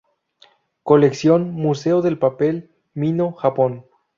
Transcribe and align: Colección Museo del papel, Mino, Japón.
Colección 0.81 1.51
Museo 1.51 2.01
del 2.01 2.17
papel, 2.17 2.71
Mino, 2.95 3.33
Japón. 3.33 3.85